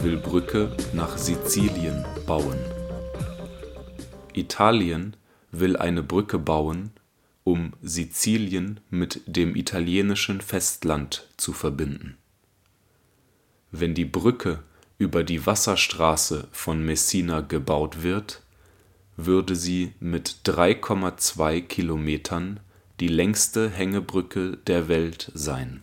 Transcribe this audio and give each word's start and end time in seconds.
will 0.00 0.16
Brücke 0.16 0.76
nach 0.92 1.18
Sizilien 1.18 2.04
bauen. 2.26 2.58
Italien 4.32 5.16
will 5.50 5.76
eine 5.76 6.02
Brücke 6.02 6.38
bauen, 6.38 6.90
um 7.42 7.72
Sizilien 7.82 8.80
mit 8.90 9.22
dem 9.26 9.56
italienischen 9.56 10.40
Festland 10.40 11.28
zu 11.36 11.52
verbinden. 11.52 12.16
Wenn 13.70 13.94
die 13.94 14.04
Brücke 14.04 14.62
über 14.98 15.24
die 15.24 15.46
Wasserstraße 15.46 16.48
von 16.52 16.84
Messina 16.84 17.40
gebaut 17.40 18.02
wird, 18.02 18.42
würde 19.16 19.56
sie 19.56 19.94
mit 19.98 20.42
3,2 20.44 21.62
Kilometern 21.62 22.60
die 23.00 23.08
längste 23.08 23.68
Hängebrücke 23.68 24.58
der 24.66 24.88
Welt 24.88 25.32
sein. 25.34 25.80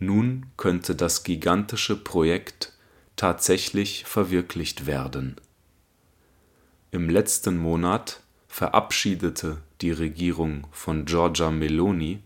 Nun 0.00 0.46
könnte 0.58 0.94
das 0.94 1.22
gigantische 1.22 1.96
Projekt 1.96 2.74
tatsächlich 3.16 4.04
verwirklicht 4.04 4.86
werden. 4.86 5.36
Im 6.90 7.08
letzten 7.08 7.56
Monat 7.56 8.20
verabschiedete 8.48 9.58
die 9.80 9.92
Regierung 9.92 10.66
von 10.70 11.06
Giorgia 11.06 11.50
Meloni 11.50 12.22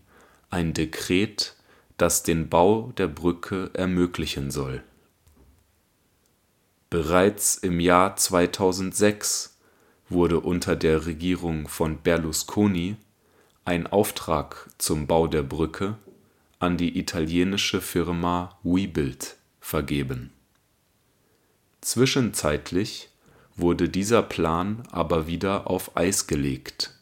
ein 0.49 0.73
Dekret, 0.73 1.55
das 1.97 2.23
den 2.23 2.49
Bau 2.49 2.91
der 2.97 3.07
Brücke 3.07 3.69
ermöglichen 3.73 4.51
soll. 4.51 4.83
Bereits 6.89 7.55
im 7.55 7.79
Jahr 7.79 8.15
2006 8.15 9.57
wurde 10.09 10.39
unter 10.39 10.75
der 10.75 11.05
Regierung 11.05 11.67
von 11.67 11.97
Berlusconi 11.97 12.97
ein 13.65 13.87
Auftrag 13.87 14.69
zum 14.77 15.07
Bau 15.07 15.27
der 15.27 15.43
Brücke 15.43 15.97
an 16.63 16.77
die 16.77 16.97
italienische 16.97 17.81
Firma 17.81 18.57
Webuild 18.63 19.35
vergeben. 19.59 20.31
Zwischenzeitlich 21.81 23.09
wurde 23.57 23.89
dieser 23.89 24.23
Plan 24.23 24.83
aber 24.89 25.27
wieder 25.27 25.69
auf 25.69 25.97
Eis 25.97 26.25
gelegt, 26.25 26.97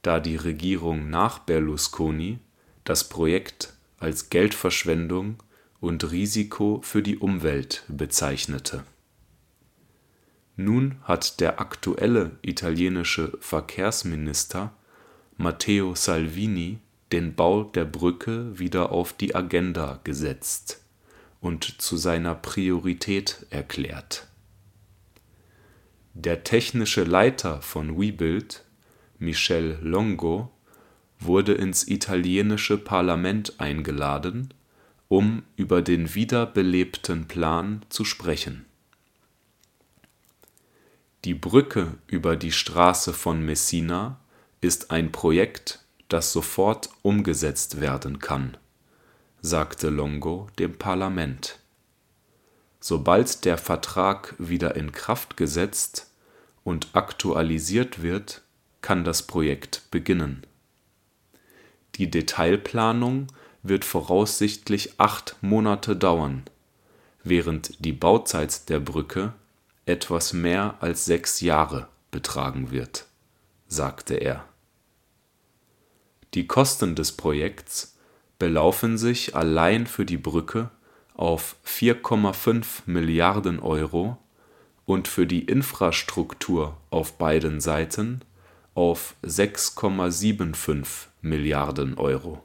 da 0.00 0.18
die 0.18 0.36
Regierung 0.36 1.10
nach 1.10 1.40
Berlusconi 1.40 2.38
das 2.84 3.06
Projekt 3.10 3.74
als 3.98 4.30
Geldverschwendung 4.30 5.42
und 5.78 6.10
Risiko 6.10 6.80
für 6.82 7.02
die 7.02 7.18
Umwelt 7.18 7.84
bezeichnete. 7.88 8.84
Nun 10.56 10.96
hat 11.02 11.40
der 11.40 11.60
aktuelle 11.60 12.38
italienische 12.40 13.36
Verkehrsminister 13.40 14.72
Matteo 15.36 15.94
Salvini 15.94 16.78
den 17.12 17.34
Bau 17.34 17.64
der 17.64 17.84
Brücke 17.84 18.58
wieder 18.58 18.90
auf 18.90 19.12
die 19.12 19.34
Agenda 19.34 20.00
gesetzt 20.04 20.82
und 21.40 21.80
zu 21.80 21.96
seiner 21.96 22.34
Priorität 22.34 23.46
erklärt. 23.50 24.26
Der 26.14 26.44
technische 26.44 27.04
Leiter 27.04 27.62
von 27.62 28.00
Webuild, 28.00 28.64
Michel 29.18 29.78
Longo, 29.82 30.50
wurde 31.18 31.52
ins 31.52 31.86
italienische 31.86 32.78
Parlament 32.78 33.54
eingeladen, 33.58 34.52
um 35.08 35.44
über 35.56 35.82
den 35.82 36.14
wiederbelebten 36.14 37.28
Plan 37.28 37.84
zu 37.88 38.04
sprechen. 38.04 38.66
Die 41.24 41.34
Brücke 41.34 41.98
über 42.06 42.36
die 42.36 42.52
Straße 42.52 43.12
von 43.12 43.44
Messina 43.44 44.20
ist 44.60 44.90
ein 44.90 45.12
Projekt 45.12 45.85
das 46.08 46.32
sofort 46.32 46.90
umgesetzt 47.02 47.80
werden 47.80 48.18
kann, 48.18 48.56
sagte 49.40 49.88
Longo 49.88 50.48
dem 50.58 50.78
Parlament. 50.78 51.58
Sobald 52.80 53.44
der 53.44 53.58
Vertrag 53.58 54.34
wieder 54.38 54.76
in 54.76 54.92
Kraft 54.92 55.36
gesetzt 55.36 56.10
und 56.62 56.88
aktualisiert 56.92 58.02
wird, 58.02 58.42
kann 58.80 59.02
das 59.02 59.22
Projekt 59.22 59.82
beginnen. 59.90 60.46
Die 61.96 62.10
Detailplanung 62.10 63.28
wird 63.62 63.84
voraussichtlich 63.84 65.00
acht 65.00 65.36
Monate 65.40 65.96
dauern, 65.96 66.44
während 67.24 67.84
die 67.84 67.92
Bauzeit 67.92 68.68
der 68.68 68.78
Brücke 68.78 69.32
etwas 69.86 70.32
mehr 70.32 70.76
als 70.80 71.04
sechs 71.04 71.40
Jahre 71.40 71.88
betragen 72.10 72.70
wird, 72.70 73.06
sagte 73.66 74.14
er 74.14 74.44
die 76.36 76.46
Kosten 76.46 76.94
des 76.94 77.12
Projekts 77.12 77.96
belaufen 78.38 78.98
sich 78.98 79.34
allein 79.34 79.86
für 79.86 80.04
die 80.04 80.18
Brücke 80.18 80.70
auf 81.14 81.56
4,5 81.66 82.82
Milliarden 82.84 83.58
Euro 83.58 84.18
und 84.84 85.08
für 85.08 85.26
die 85.26 85.44
Infrastruktur 85.44 86.76
auf 86.90 87.16
beiden 87.16 87.62
Seiten 87.62 88.20
auf 88.74 89.14
6,75 89.24 91.06
Milliarden 91.22 91.96
Euro. 91.96 92.42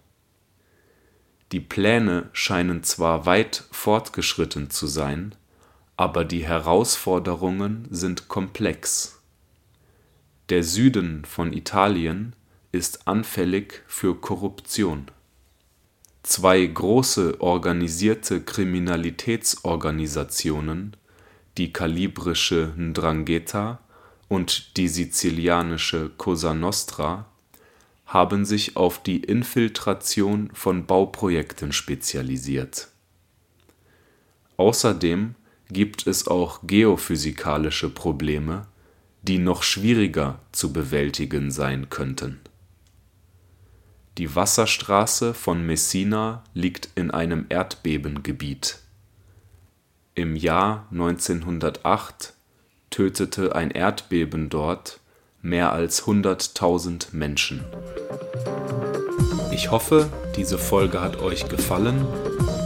Die 1.51 1.59
Pläne 1.59 2.29
scheinen 2.31 2.83
zwar 2.83 3.25
weit 3.25 3.65
fortgeschritten 3.71 4.69
zu 4.69 4.87
sein, 4.87 5.35
aber 5.97 6.23
die 6.23 6.45
Herausforderungen 6.45 7.89
sind 7.91 8.29
komplex. 8.29 9.21
Der 10.47 10.63
Süden 10.63 11.25
von 11.25 11.51
Italien 11.51 12.37
ist 12.71 13.07
anfällig 13.07 13.83
für 13.87 14.15
Korruption. 14.15 15.07
Zwei 16.23 16.65
große 16.65 17.39
organisierte 17.41 18.41
Kriminalitätsorganisationen, 18.41 20.95
die 21.57 21.73
kalibrische 21.73 22.73
'Ndrangheta 22.77 23.79
und 24.29 24.77
die 24.77 24.87
sizilianische 24.87 26.11
Cosa 26.17 26.53
Nostra, 26.53 27.25
haben 28.05 28.45
sich 28.45 28.77
auf 28.77 29.03
die 29.03 29.17
Infiltration 29.17 30.49
von 30.53 30.85
Bauprojekten 30.85 31.73
spezialisiert. 31.73 32.87
Außerdem 34.57 35.35
gibt 35.69 36.07
es 36.07 36.27
auch 36.27 36.59
geophysikalische 36.63 37.89
Probleme, 37.89 38.67
die 39.23 39.39
noch 39.39 39.63
schwieriger 39.63 40.39
zu 40.51 40.73
bewältigen 40.73 41.51
sein 41.51 41.89
könnten 41.89 42.41
die 44.17 44.35
Wasserstraße 44.35 45.33
von 45.33 45.65
Messina 45.65 46.43
liegt 46.53 46.89
in 46.95 47.11
einem 47.11 47.45
Erdbebengebiet. 47.49 48.79
Im 50.15 50.35
Jahr 50.35 50.87
1908 50.91 52.33
tötete 52.89 53.55
ein 53.55 53.71
Erdbeben 53.71 54.49
dort 54.49 54.99
mehr 55.41 55.71
als 55.71 56.03
100.000 56.03 57.07
Menschen. 57.13 57.63
Ich 59.51 59.71
hoffe, 59.71 60.09
diese 60.35 60.57
Folge 60.57 61.01
hat 61.01 61.21
euch 61.21 61.47
gefallen 61.47 62.05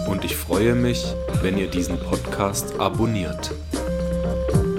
und 0.07 0.25
ich 0.25 0.35
freue 0.35 0.73
mich, 0.73 1.05
wenn 1.41 1.57
ihr 1.57 1.67
diesen 1.67 1.99
Podcast 1.99 2.79
abonniert. 2.79 3.51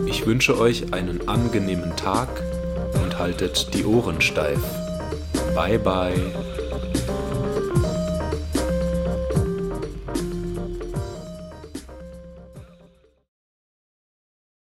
Ich 0.06 0.26
wünsche 0.26 0.58
euch 0.58 0.92
einen 0.92 1.28
angenehmen 1.28 1.96
Tag 1.96 2.28
und 3.02 3.18
haltet 3.18 3.72
die 3.74 3.84
Ohren 3.84 4.20
steif. 4.20 4.85
Bye 5.56 5.78
bye. 5.78 6.95